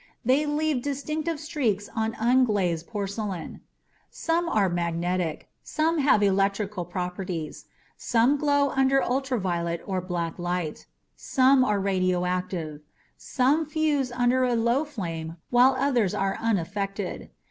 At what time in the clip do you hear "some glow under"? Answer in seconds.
7.97-9.03